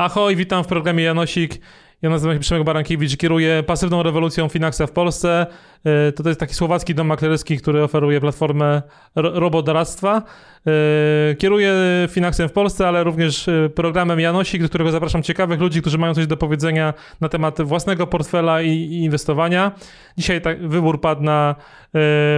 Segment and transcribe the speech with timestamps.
[0.00, 1.60] Ahoj, witam w programie Janosik.
[2.02, 5.46] Ja nazywam się Przemek Barankiewicz, kieruję pasywną rewolucją Finaxa w Polsce.
[5.84, 8.82] E, to, to jest taki słowacki dom maklerski, który oferuje platformę
[9.14, 10.22] robodoradztwa.
[10.66, 11.74] E, kieruję
[12.08, 16.14] Finaxem w Polsce, ale również e, programem Janosik, do którego zapraszam ciekawych ludzi, którzy mają
[16.14, 19.72] coś do powiedzenia na temat własnego portfela i, i inwestowania.
[20.18, 21.54] Dzisiaj tak, wybór padł na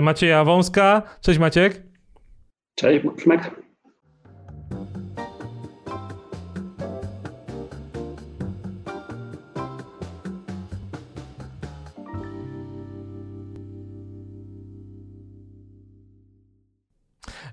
[0.03, 1.03] Macieja Wąska.
[1.21, 1.83] Cześć Maciek.
[2.75, 3.62] Cześć Przemek.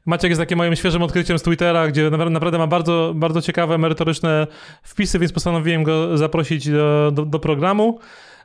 [0.09, 4.47] Maciek jest takim moim świeżym odkryciem z Twittera, gdzie naprawdę ma bardzo, bardzo ciekawe, merytoryczne
[4.83, 7.99] wpisy, więc postanowiłem go zaprosić do, do, do programu.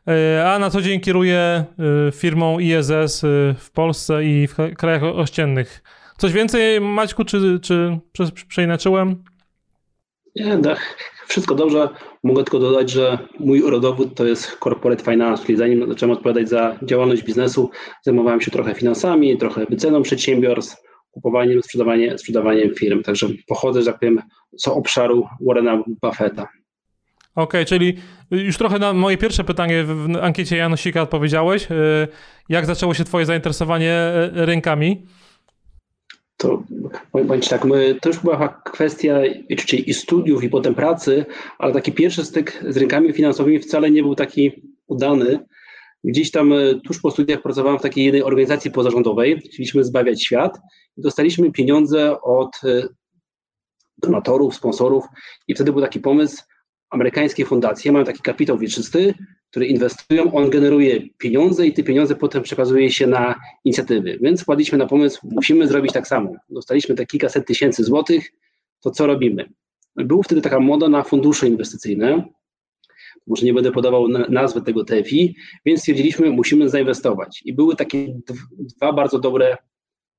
[0.09, 1.65] E, a na co dzień kieruję e,
[2.13, 5.83] firmą ISS e, w Polsce i w krajach ościennych.
[6.19, 7.99] Coś więcej, Maćku, czy, czy
[8.49, 9.25] przeinaczyłem?
[10.37, 10.97] Nie, tak.
[11.27, 11.89] Wszystko dobrze.
[12.25, 16.79] Mogę tylko dodać, że mój rodowód to jest corporate finance, czyli zanim zacząłem odpowiadać za
[16.83, 17.71] działalność biznesu,
[18.03, 20.84] zajmowałem się trochę finansami, trochę wyceną przedsiębiorstw,
[21.15, 23.03] kupowaniem, sprzedawaniem, sprzedawaniem firm.
[23.03, 24.21] Także pochodzę, że tak powiem,
[24.57, 26.49] z obszaru Warrena Buffetta.
[27.35, 27.97] Okej, okay, czyli
[28.31, 31.71] już trochę na moje pierwsze pytanie w ankiecie Janosika odpowiedziałeś.
[31.71, 32.09] Y,
[32.49, 35.07] jak zaczęło się twoje zainteresowanie y, rynkami?
[36.37, 36.63] To
[37.13, 39.19] powiem tak, my, to już była kwestia
[39.67, 41.27] czyli i studiów, i potem pracy,
[41.59, 44.53] ale taki pierwszy styk z rynkami finansowymi wcale nie był taki
[44.87, 45.39] udany.
[46.05, 50.59] Gdzieś tam e, tuż po studiach pracowałem w takiej jednej organizacji pozarządowej, chcieliśmy zbawiać świat
[50.97, 52.89] i dostaliśmy pieniądze od e,
[53.99, 55.05] donatorów, sponsorów
[55.49, 56.43] i wtedy był taki pomysł,
[56.91, 59.15] amerykańskie fundacje mają taki kapitał wieczysty,
[59.51, 64.19] który inwestują, on generuje pieniądze i te pieniądze potem przekazuje się na inicjatywy.
[64.23, 66.33] Więc wpadliśmy na pomysł, musimy zrobić tak samo.
[66.49, 68.33] Dostaliśmy te kilkaset tysięcy złotych,
[68.81, 69.49] to co robimy?
[69.97, 72.25] Był wtedy taka moda na fundusze inwestycyjne,
[73.27, 75.37] może nie będę podawał nazwy tego TFI,
[75.67, 77.43] więc stwierdziliśmy, musimy zainwestować.
[77.45, 78.15] I były takie
[78.59, 79.57] dwa bardzo dobre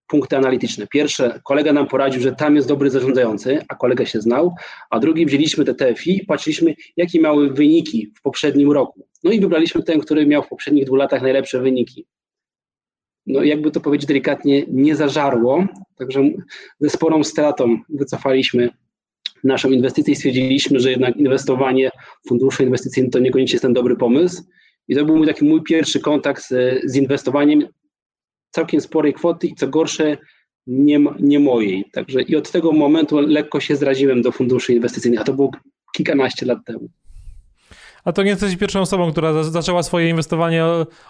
[0.07, 0.87] punkty analityczne.
[0.87, 4.55] Pierwsze, kolega nam poradził, że tam jest dobry zarządzający, a kolega się znał,
[4.89, 9.07] a drugi wzięliśmy te TFI i patrzyliśmy, jakie miały wyniki w poprzednim roku.
[9.23, 12.05] No i wybraliśmy ten, który miał w poprzednich dwóch latach najlepsze wyniki.
[13.27, 15.65] No jakby to powiedzieć delikatnie, nie zażarło,
[15.97, 16.23] także
[16.79, 18.69] ze sporą stratą wycofaliśmy
[19.45, 21.91] naszą inwestycję i stwierdziliśmy, że jednak inwestowanie
[22.25, 24.43] w fundusze inwestycyjne to niekoniecznie jest ten dobry pomysł.
[24.87, 27.67] I to był mój taki mój pierwszy kontakt z, z inwestowaniem
[28.51, 30.17] całkiem sporej kwoty i co gorsze,
[30.67, 31.85] nie, nie mojej.
[31.93, 35.51] Także i od tego momentu lekko się zraziłem do funduszy inwestycyjnych, a to było
[35.95, 36.89] kilkanaście lat temu.
[38.05, 40.63] A to nie jesteś pierwszą osobą, która zaczęła swoje inwestowanie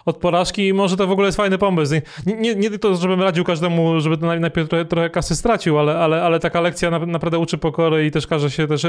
[0.04, 1.94] od porażki i może to w ogóle jest fajny pomysł.
[2.26, 6.40] Nie, nie, to, żebym radził każdemu, żeby najpierw trochę, trochę kasy stracił, ale, ale, ale
[6.40, 8.86] taka lekcja naprawdę uczy pokory i też każe się też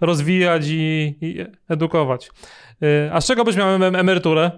[0.00, 2.30] rozwijać i, i edukować.
[2.82, 4.50] Y, a z czego byś miał emeryturę?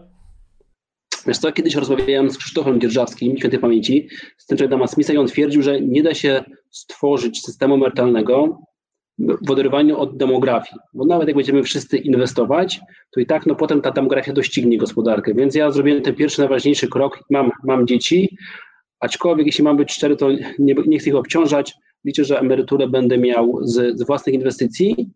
[1.26, 5.26] Wiesz co, kiedyś rozmawiałem z Krzysztofem Dzierżawskim, świętej pamięci, z tym Dama Smitha i on
[5.26, 8.58] twierdził, że nie da się stworzyć systemu emerytalnego,
[9.18, 10.80] w oderwaniu od demografii.
[10.94, 12.80] Bo nawet jak będziemy wszyscy inwestować,
[13.10, 15.34] to i tak no, potem ta demografia doścignie gospodarkę.
[15.34, 17.20] Więc ja zrobiłem ten pierwszy, najważniejszy krok.
[17.30, 18.36] Mam, mam dzieci,
[19.00, 21.74] aczkolwiek jeśli mam być szczery, to nie, nie chcę ich obciążać.
[22.04, 25.10] Liczę, że emeryturę będę miał z, z własnych inwestycji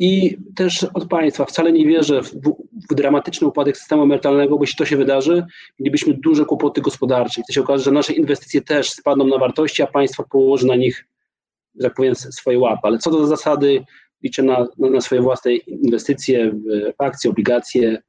[0.00, 1.44] i też od państwa.
[1.44, 2.34] Wcale nie wierzę w,
[2.90, 5.44] w, dramatyczny upadek systemu emerytalnego, bo jeśli to się wydarzy,
[5.80, 7.40] mielibyśmy duże kłopoty gospodarcze.
[7.40, 10.76] I to się okaże, że nasze inwestycje też spadną na wartości, a państwo położy na
[10.76, 11.06] nich
[11.80, 12.80] że powiem, swoje łapy.
[12.82, 13.84] Ale co do zasady,
[14.22, 18.02] liczę na, na swoje własne inwestycje w akcje, obligacje,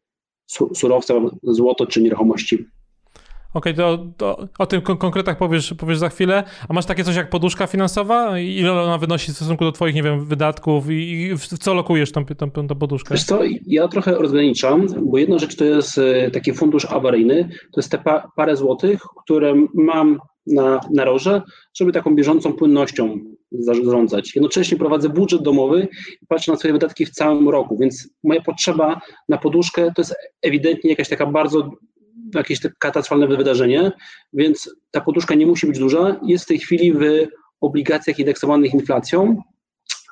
[0.74, 2.66] surowce, złoto czy nieruchomości.
[3.54, 6.44] Okej, okay, to, to, o tym kon konkretach powiesz, powiesz za chwilę.
[6.70, 8.40] A masz takie coś jak poduszka finansowa?
[8.40, 12.26] Ile ona wynosi w stosunku do twoich, nie wiem, wydatków i, w co lokujesz tą,
[12.26, 13.16] tą, tą, poduszkę?
[13.16, 17.82] Wiesz co, ja trochę rozgraniczam, bo jedna rzecz to jest e, taki fundusz awaryjny, to
[17.82, 21.42] jest te pa parę złotych, które mam na, na roże,
[21.74, 23.20] żeby taką bieżącą płynnością
[23.52, 24.36] zarządzać.
[24.36, 25.88] Jednocześnie prowadzę budżet domowy
[26.22, 30.16] i patrzę na swoje wydatki w całym roku, więc moja potrzeba na poduszkę to jest
[30.42, 31.72] ewidentnie jakaś taka bardzo
[32.36, 33.92] jakieś katastrofalne wydarzenie,
[34.34, 36.20] więc ta poduszka nie musi być duża.
[36.24, 37.28] Jest w tej chwili w
[37.62, 39.42] obligacjach indeksowanych inflacją,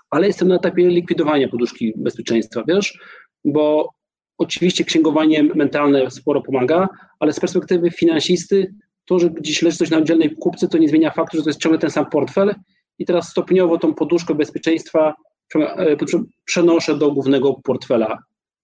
[0.10, 3.00] ale jestem na etapie likwidowania poduszki bezpieczeństwa, wiesz,
[3.46, 3.90] bo
[4.38, 6.90] oczywiście księgowanie mentalne sporo pomaga,
[7.20, 8.74] ale z perspektywy finansisty
[9.06, 11.60] to, że gdzieś leży coś na oddzielnej kupce, to nie zmienia faktu, że to jest
[11.60, 12.56] ciągle ten sam portfel
[13.00, 15.13] i teraz stopniowo tą poduszkę bezpieczeństwa
[15.56, 15.98] e,
[16.46, 18.18] przenoszę do głównego portfela,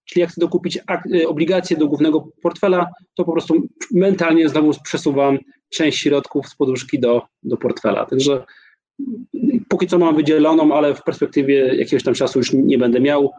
[0.06, 0.80] Czyli jak chcę dokupić
[1.16, 5.38] y, obligacje do głównego portfela, to po prostu mentalnie znowu przesuwam
[5.70, 8.06] część środków z poduszki do, do portfela.
[8.06, 8.44] Także
[9.70, 13.32] póki co mam wydzieloną, ale w perspektywie jakiegoś tam czasu już nie będę miał.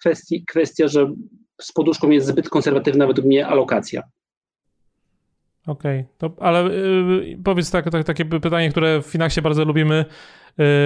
[0.00, 1.12] Kwestii, kwestia, że
[1.60, 4.02] z poduszką jest zbyt konserwatywna według mnie alokacja.
[5.66, 6.36] Okej, okay.
[6.40, 10.04] ale y, powiedz tak, tak, takie pytanie, które w Finaxie bardzo lubimy.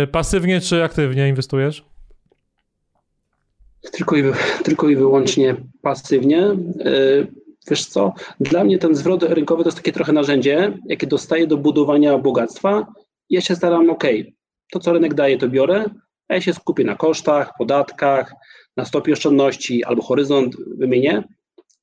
[0.05, 1.85] Y, pasywnie czy aktywnie inwestujesz?
[3.93, 4.23] Tylko i,
[4.65, 6.47] tylko i wyłącznie pasywnie.
[6.87, 7.27] Y,
[7.71, 11.57] wiesz co, dla mnie ten zwrot rynkowy to jest takie trochę narzędzie, jakie dostaję do
[11.57, 12.87] budowania bogactwa.
[13.31, 14.05] Ja się staram, ok,
[14.73, 15.85] to co rynek daje, to biorę,
[16.29, 18.35] a ja się skupię na kosztach, podatkach,
[18.77, 21.23] na stopie oszczędności albo horyzont wymienię,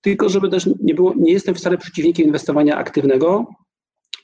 [0.07, 3.45] tylko żeby też nie było, nie jestem wcale przeciwnikiem inwestowania aktywnego,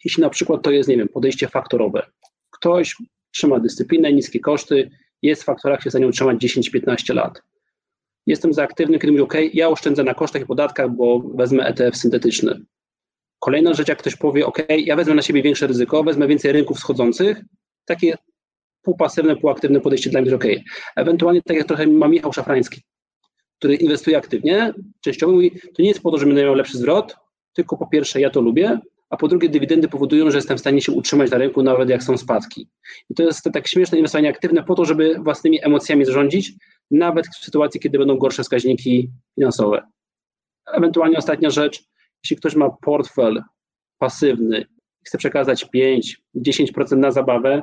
[0.05, 2.05] jeśli na przykład to jest, nie wiem, podejście faktorowe.
[2.49, 2.95] Ktoś
[3.31, 4.91] trzyma dyscyplinę, niskie koszty,
[5.21, 7.41] jest w faktorach, się za nią trzymać 10-15 lat.
[8.25, 11.97] Jestem za aktywny, kiedy mówię, OK, ja oszczędzę na kosztach i podatkach, bo wezmę ETF
[11.97, 12.61] syntetyczny.
[13.39, 16.79] Kolejna rzecz, jak ktoś powie, OK, ja wezmę na siebie większe ryzyko, wezmę więcej rynków
[16.79, 17.41] schodzących,
[17.85, 18.17] takie
[18.81, 20.51] półpasywne, półaktywne podejście dla mnie jest OK.
[20.95, 22.81] Ewentualnie, tak jak trochę ma Michał Szafrański,
[23.63, 27.15] który inwestuje aktywnie, częściowo mówi, to nie jest po to, żebym miał lepszy zwrot,
[27.53, 28.79] tylko po pierwsze ja to lubię,
[29.09, 32.03] a po drugie dywidendy powodują, że jestem w stanie się utrzymać na rynku, nawet jak
[32.03, 32.67] są spadki.
[33.09, 36.53] I to jest tak śmieszne inwestowanie aktywne po to, żeby własnymi emocjami zarządzić,
[36.91, 39.81] nawet w sytuacji, kiedy będą gorsze wskaźniki finansowe.
[40.73, 41.83] Ewentualnie ostatnia rzecz,
[42.23, 43.43] jeśli ktoś ma portfel
[43.97, 44.65] pasywny
[45.05, 45.65] chce przekazać
[46.35, 47.61] 5-10% na zabawę,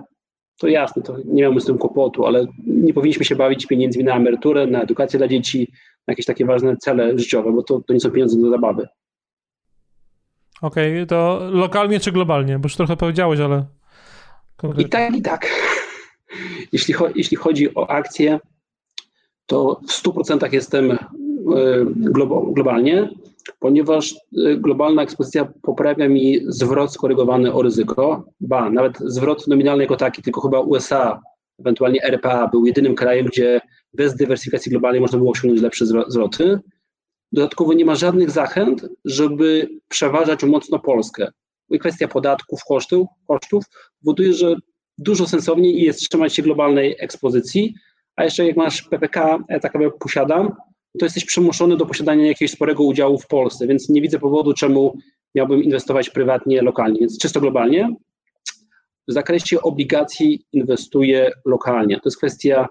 [0.60, 4.16] to jasne, to nie mamy z tym kłopotu, ale nie powinniśmy się bawić pieniędzmi na
[4.16, 5.72] emeryturę, na edukację dla dzieci,
[6.06, 8.88] jakieś takie ważne cele życiowe, bo to, to nie są pieniądze do zabawy.
[10.62, 12.58] Okej, okay, to lokalnie czy globalnie?
[12.58, 13.64] Bo już trochę powiedziałeś, ale.
[14.56, 14.86] Konkretnie.
[14.86, 15.46] I tak, i tak.
[16.72, 18.40] Jeśli, cho jeśli chodzi o akcje,
[19.46, 20.98] to w 100% jestem e,
[22.54, 23.08] globalnie,
[23.58, 29.96] ponieważ e, globalna ekspozycja poprawia mi zwrot skorygowany o ryzyko, ba, nawet zwrot nominalny jako
[29.96, 31.20] taki, tylko chyba USA,
[31.60, 33.60] ewentualnie RPA był jedynym krajem, gdzie
[33.94, 36.58] bez dywersyfikacji globalnej można było osiągnąć lepsze zwroty.
[37.32, 41.32] Dodatkowo nie ma żadnych zachęt, żeby przeważać mocno Polskę.
[41.70, 43.64] I kwestia podatków, kosztów, kosztów
[44.04, 44.56] powoduje, że
[44.98, 47.74] dużo sensowniej jest trzymać się globalnej ekspozycji,
[48.16, 50.52] a jeszcze jak masz PPK, ja tak naprawdę posiadam,
[50.98, 54.98] to jesteś przymuszony do posiadania jakiegoś sporego udziału w Polsce, więc nie widzę powodu, czemu
[55.34, 57.94] miałbym inwestować prywatnie, lokalnie, więc czysto globalnie.
[59.08, 61.96] W zakresie obligacji inwestuję lokalnie.
[61.96, 62.68] To jest kwestia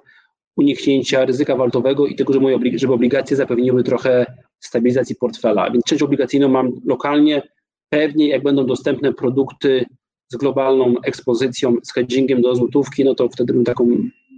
[0.59, 2.33] uniknięcia ryzyka walutowego i tego,
[2.75, 4.25] żeby obligacje zapewniły trochę
[4.59, 5.71] stabilizacji portfela.
[5.71, 7.41] Więc część obligacyjną mam lokalnie.
[7.89, 9.85] Pewnie jak będą dostępne produkty
[10.27, 13.87] z globalną ekspozycją, z hedgingiem do złotówki, no to wtedy bym taką,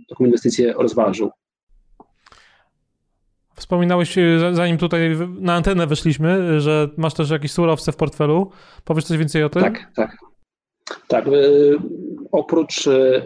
[0.09, 1.29] taką inwestycję rozważył.
[3.56, 8.51] Wspominałeś, e, zanim tutaj na antenę weszliśmy, że masz też jakieś surowce w portfelu.
[8.85, 9.62] Powiesz coś więcej o tym?
[9.62, 10.17] Tak, tak.
[11.07, 11.27] Tak.
[11.27, 11.31] E,
[12.31, 13.21] oprócz e,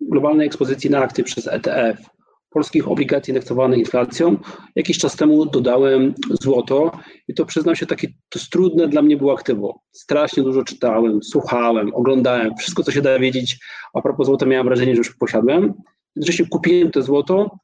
[0.00, 2.10] globalnej ekspozycji na akty przez ETF,
[2.50, 4.36] polskich obligacji indeksowanych inflacją.
[4.76, 6.92] Jakiś czas temu dodałem złoto
[7.28, 9.80] i to przyznam się, takie to trudne dla mnie było aktywo.
[9.92, 13.58] Strasznie dużo czytałem, słuchałem, oglądałem, wszystko co się da wiedzieć.
[13.94, 15.74] A propos złota miałem wrażenie, że już posiadłem.
[16.16, 17.58] Jednocześnie kupiłem to złoto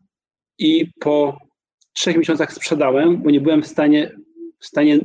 [0.58, 1.38] i po
[1.92, 4.16] trzech miesiącach sprzedałem, bo nie byłem w stanie,
[4.58, 4.98] w stanie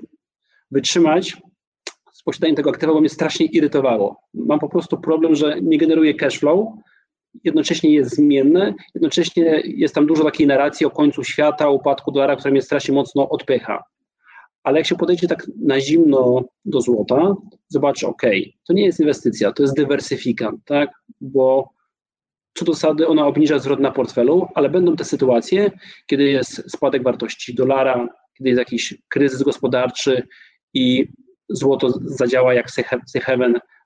[0.72, 1.38] wytrzymać
[2.14, 4.22] z posiadaniem tego aktywa, bo mnie strasznie irytowało.
[4.34, 6.68] Mam po prostu problem, że nie generuje cash flow,
[7.44, 12.52] jednocześnie jest zmienne, jednocześnie jest tam dużo takiej narracji o końcu świata, upadku dolara, która
[12.52, 13.84] mnie strasznie mocno odpycha.
[14.64, 17.36] Ale jak się podejdzie tak na zimno do złota,
[17.68, 18.22] zobaczy, ok,
[18.68, 20.90] to nie jest inwestycja, to jest dywersyfikant, tak?
[21.22, 21.70] Bo
[22.54, 25.72] co do zasady ona obniża zwrot na portfelu, ale będą te sytuacje,
[26.08, 28.08] kiedy jest spadek wartości dolara,
[28.38, 30.28] kiedy jest jakiś kryzys gospodarczy
[30.74, 31.08] i
[31.50, 33.00] złoto zadziała jak safe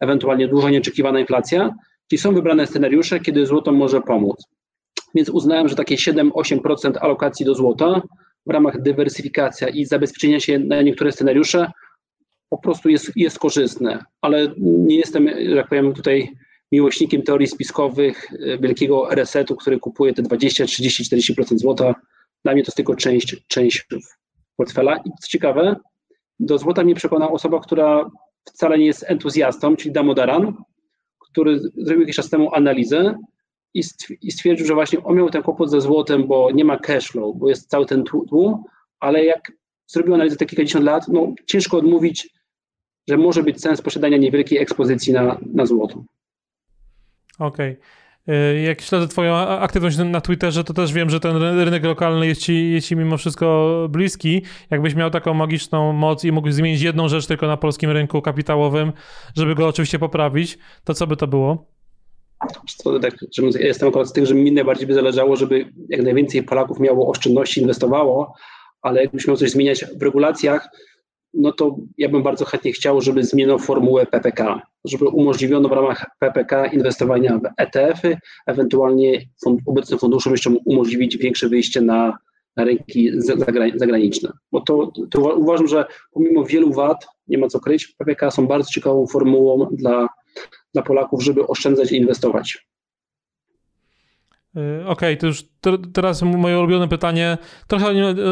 [0.02, 1.76] ewentualnie dużo nieoczekiwana inflacja,
[2.18, 4.44] Są wybrane scenariusze, kiedy złoto może pomóc.
[5.16, 8.02] Więc uznałem, że takie 7-8% alokacji do złota
[8.46, 11.72] w ramach dywersyfikacji i zabezpieczenia się na niektóre scenariusze
[12.50, 16.30] po prostu jest, jest korzystne, ale nie jestem, jak powiem tutaj,
[16.72, 21.96] miłośnikiem teorii spiskowych, e, wielkiego resetu, który kupuje te 20, 30, 40% złota.
[22.44, 23.88] Dla mnie to jest tylko część, część
[24.58, 24.98] portfela.
[24.98, 25.76] I co ciekawe,
[26.40, 28.10] do złota mnie przekonała osoba, która
[28.46, 30.54] wcale nie jest entuzjastą, czyli Damodaran,
[31.34, 33.18] który zrobił jakiś czas temu analizę
[34.22, 37.38] i stwierdził, że właśnie on miał ten kłopot ze złotem, bo nie ma cash flow,
[37.38, 38.64] bo jest cały ten tłum,
[39.00, 39.52] ale jak
[39.88, 42.30] zrobił analizę te kilkadziesiąt lat, no ciężko odmówić,
[43.08, 46.04] że może być sens posiadania niewielkiej ekspozycji na, na złoto.
[47.40, 47.72] Okej.
[47.72, 47.78] E,
[48.66, 52.72] jak śledzę twoją aktywność na Twitterze, to też wiem, że ten rynek lokalny jest ci,
[52.72, 54.42] jest ci mimo wszystko bliski.
[54.70, 58.92] Jakbyś miał taką magiczną moc i mógłbyś zmienić jedną rzecz tylko na polskim rynku kapitałowym,
[59.38, 61.66] żeby go oczywiście poprawić, to co by to było?
[63.02, 63.14] Tak,
[63.60, 67.10] ja jestem akurat z tych, że mi najbardziej by zależało, żeby jak najwięcej Polaków miało
[67.10, 68.34] oszczędności, inwestowało,
[68.82, 70.70] ale jakbyś miał coś zmieniać w regulacjach,
[71.34, 76.06] no to ja bym bardzo chętnie chciał, żeby zmieniono formułę PPK, żeby umożliwiono w ramach
[76.20, 82.18] PPK inwestowania w ETF-y, ewentualnie fund, obecnym funduszom jeszcze umożliwić większe wyjście na,
[82.58, 83.12] rynki
[83.76, 84.32] zagraniczne.
[84.52, 88.70] Bo to, to uważam, że pomimo wielu wad, nie ma co kryć, PPK są bardzo
[88.70, 90.08] ciekawą formułą dla,
[90.74, 92.68] dla Polaków, żeby oszczędzać i inwestować.
[94.58, 95.44] Y, okej, okay, to już
[95.94, 97.38] teraz moje ulubione pytanie.
[97.68, 97.86] Trochę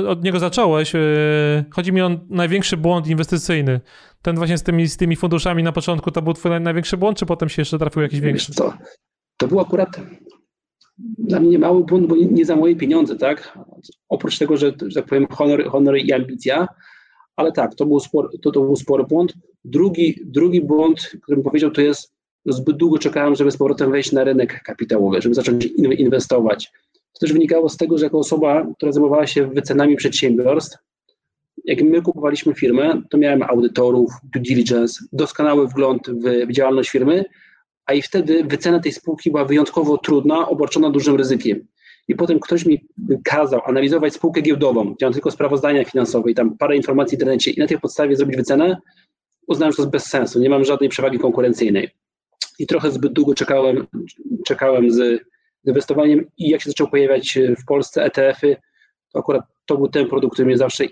[0.07, 0.95] od niego zacząłeś.
[0.95, 3.79] Y, chodzi mi o największy błąd inwestycyjny.
[4.21, 7.25] Ten właśnie z tymi, z tymi funduszami na początku to był twój największy błąd, czy
[7.25, 8.53] potem się jeszcze trafił jakiś większy?
[8.53, 8.73] Co?
[9.37, 9.89] To był akurat
[11.17, 13.57] dla mnie mały błąd, bo nie za moje pieniądze, tak?
[14.09, 16.67] Oprócz tego, że, że tak powiem honor, honor i ambicja,
[17.35, 19.33] ale tak, to był, spor, to, to był spory błąd.
[19.65, 22.13] Drugi, drugi błąd, którym powiedział, to jest
[22.45, 25.65] zbyt długo czekałem, żeby z powrotem wejść na rynek kapitałowy, żeby zacząć
[25.97, 26.71] inwestować.
[27.13, 30.77] To też wynikało z tego, że jako osoba, która zajmowała się wycenami przedsiębiorstw,
[31.65, 36.09] jak my kupowaliśmy firmę, to miałem audytorów, due diligence, doskonały wgląd
[36.47, 37.25] w działalność firmy,
[37.85, 41.67] a i wtedy wycena tej spółki była wyjątkowo trudna, obarczona dużym ryzykiem.
[42.07, 42.85] I potem ktoś mi
[43.23, 47.51] kazał analizować spółkę giełdową, gdzie mam tylko sprawozdania finansowe i tam parę informacji w internecie
[47.51, 48.77] i na tej podstawie zrobić wycenę,
[49.47, 51.89] uznałem, że to jest bez sensu, nie mam żadnej przewagi konkurencyjnej
[52.61, 53.87] i trochę zbyt długo czekałem,
[54.47, 55.21] czekałem z
[55.65, 58.55] inwestowaniem i jak się zaczął pojawiać w Polsce ETF-y,
[59.13, 60.85] to akurat to był ten produkt, który mnie zawsze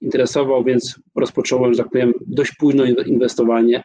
[0.00, 3.84] interesował, więc rozpocząłem, że tak powiem, dość późno inwestowanie,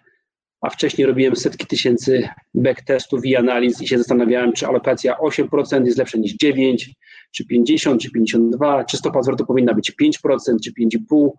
[0.62, 5.98] a wcześniej robiłem setki tysięcy backtestów i analiz i się zastanawiałem, czy alokacja 8% jest
[5.98, 6.76] lepsza niż 9%,
[7.32, 11.30] czy 50%, czy 52%, czy stopa zwrotu powinna być 5%, czy 5,5%.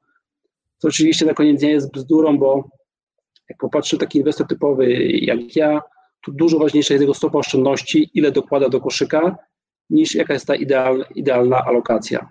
[0.80, 2.68] To oczywiście na koniec dnia jest bzdurą, bo
[3.48, 5.80] jak popatrzy taki inwestor typowy jak ja,
[6.26, 9.36] to dużo ważniejsza jest jego stopa oszczędności, ile dokłada do koszyka,
[9.90, 12.28] niż jaka jest ta idealna, idealna alokacja.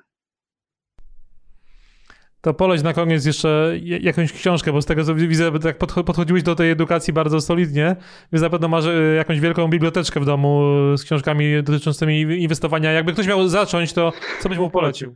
[2.42, 6.56] To poleć na koniec jeszcze jakąś książkę, bo z tego co widzę, tak podchodziłeś do
[6.56, 7.96] tej edukacji bardzo solidnie,
[8.34, 10.62] więc na pewno masz e, jakąś wielką biblioteczkę w domu
[10.98, 12.92] z książkami dotyczącymi inwestowania.
[12.92, 15.16] Jakby ktoś miał zacząć, to co byś mu polecił?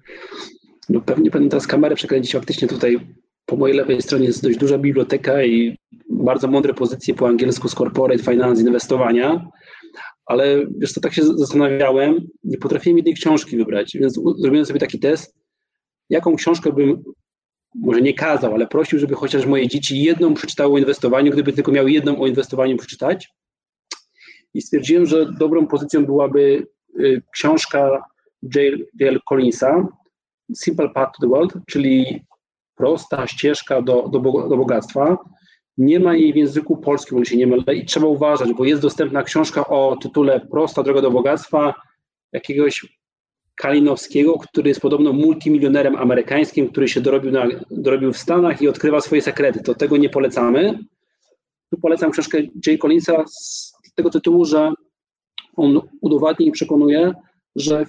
[0.89, 2.33] No pewnie będę teraz kamerę przekręcić.
[2.33, 2.99] Faktycznie tutaj
[3.45, 5.77] po mojej lewej stronie jest dość duża biblioteka i
[6.09, 9.47] bardzo mądre pozycje po angielsku z corporate finance, inwestowania,
[10.25, 14.99] ale wiesz co, tak się zastanawiałem, nie potrafiłem jednej książki wybrać, więc zrobiłem sobie taki
[14.99, 15.35] test,
[16.09, 17.03] jaką książkę bym
[17.75, 21.71] może nie kazał, ale prosił, żeby chociaż moje dzieci jedną przeczytało o inwestowaniu, gdyby tylko
[21.71, 23.29] miały jedną o inwestowaniu przeczytać.
[24.53, 26.67] I stwierdziłem, że dobrą pozycją byłaby
[26.99, 28.03] y, książka
[28.55, 29.19] J.L.
[29.29, 29.87] Collinsa,
[30.55, 32.25] Simple Path to the World, czyli
[32.75, 35.17] prosta ścieżka do, do, do bogactwa.
[35.77, 39.23] Nie ma jej w języku polskim, się nie mylę, i trzeba uważać, bo jest dostępna
[39.23, 41.73] książka o tytule Prosta droga do bogactwa
[42.33, 43.01] jakiegoś
[43.55, 49.01] Kalinowskiego, który jest podobno multimilionerem amerykańskim, który się dorobił, na, dorobił w Stanach i odkrywa
[49.01, 49.63] swoje sekrety.
[49.63, 50.79] To tego nie polecamy.
[51.71, 52.37] Tu polecam książkę
[52.67, 52.81] J.
[52.81, 54.73] Collinsa z tego tytułu, że
[55.55, 57.13] on udowadnia i przekonuje,
[57.55, 57.85] że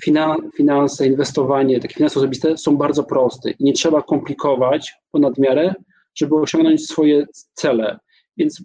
[0.56, 5.74] finanse, inwestowanie, takie finanse osobiste są bardzo proste i nie trzeba komplikować ponad miarę,
[6.14, 7.98] żeby osiągnąć swoje cele.
[8.36, 8.64] Więc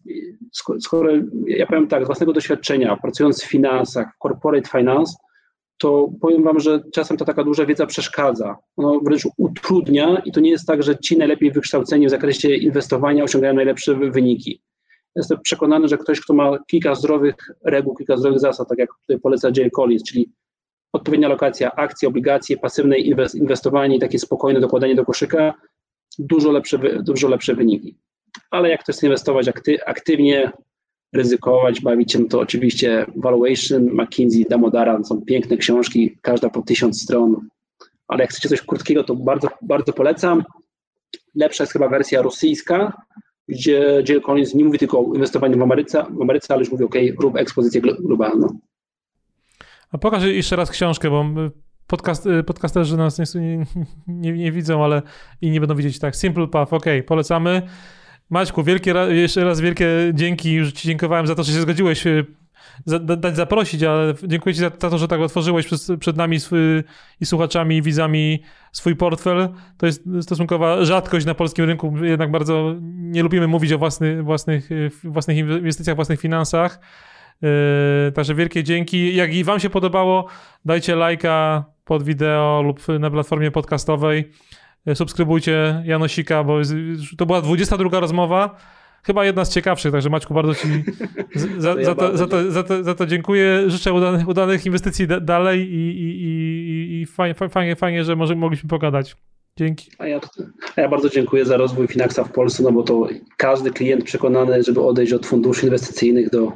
[0.79, 1.11] skoro
[1.47, 5.13] ja powiem tak, z własnego doświadczenia, pracując w finansach, w corporate finance,
[5.77, 8.57] to powiem Wam, że czasem ta taka duża wiedza przeszkadza.
[8.77, 13.23] Ono wręcz utrudnia i to nie jest tak, że ci najlepiej wykształceni w zakresie inwestowania
[13.23, 14.61] osiągają najlepsze wyniki.
[15.15, 19.19] Jestem przekonany, że ktoś, kto ma kilka zdrowych reguł, kilka zdrowych zasad, tak jak tutaj
[19.19, 20.31] poleca Jay Collins, czyli
[20.93, 22.97] odpowiednia lokacja akcji, obligacje, pasywne
[23.33, 25.53] inwestowanie i takie spokojne dokładanie do koszyka,
[26.19, 27.97] dużo lepsze, dużo lepsze wyniki.
[28.51, 30.51] Ale jak chcesz inwestować akty, aktywnie,
[31.13, 37.47] ryzykować, bawić się, to oczywiście Valuation, McKinsey, Damodaran są piękne książki, każda po tysiąc stron,
[38.07, 40.43] ale jak chcecie coś krótkiego, to bardzo, bardzo polecam.
[41.35, 43.01] Lepsza jest chyba wersja rosyjska,
[43.47, 46.83] gdzie Jill Collins nie mówi tylko o inwestowaniu w Ameryce, w Ameryce ale już mówi,
[46.83, 48.59] OK, rób ekspozycję globalną.
[49.91, 51.25] A pokaż jeszcze raz książkę, bo
[51.87, 53.65] podcast, y, podcasterzy nas nie,
[54.07, 55.01] nie, nie, widzą, ale
[55.41, 56.15] i nie będą widzieć tak.
[56.15, 57.61] Simple Path, ok, polecamy.
[58.29, 60.53] Maćku, wielkie, jeszcze raz wielkie dzięki.
[60.53, 62.25] Już ci dziękowałem za to, że się zgodziłeś y,
[63.17, 66.59] dać zaprosić, ale dziękuję ci za, to, że tak otworzyłeś przed, przed nami swój,
[67.21, 69.49] i słuchaczami, i widzami swój portfel.
[69.77, 71.93] To jest stosunkowa rzadkość na polskim rynku.
[72.01, 76.79] Jednak bardzo nie lubimy mówić o własnych, własnych, y, własnych inwestycjach, własnych finansach.
[78.13, 79.15] Także wielkie dzięki.
[79.15, 80.27] Jak i wam się podobało,
[80.65, 84.31] dajcie lajka pod wideo lub na platformie podcastowej.
[84.93, 86.59] Subskrybujcie Janosika, bo
[87.17, 88.57] to była 22 rozmowa
[89.07, 90.67] chyba jedna z ciekawszych, także Maćku, bardzo Ci
[91.57, 93.63] za, to, ja za, to, za, to, za, to, za to dziękuję.
[93.67, 98.69] Życzę udanych, udanych inwestycji dalej i, i, i, i fajnie, fajnie, fajnie, że może, mogliśmy
[98.69, 99.15] pogadać.
[99.57, 99.91] Dzięki.
[99.97, 100.19] A ja,
[100.75, 104.63] a ja bardzo dziękuję za rozwój Finaxa w Polsce, no bo to każdy klient przekonany,
[104.63, 106.51] żeby odejść od funduszy inwestycyjnych do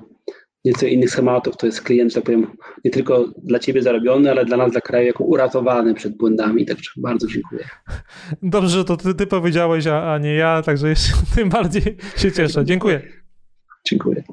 [0.66, 1.58] nieco innych schematów.
[1.58, 2.48] To jest klient, że tak powiem,
[2.86, 6.66] nie tylko dla Ciebie zarobiony, ale dla nas, dla kraju, jako uratowany przed błędami.
[6.66, 7.64] Także bardzo dziękuję.
[8.44, 12.32] Dobrze, że to Ty, ty powiedziałeś, a, a nie ja, także jeszcze tym bardziej się
[12.32, 12.66] cieszę.
[12.66, 13.02] Dziękuję.
[13.86, 14.24] Dziękuję.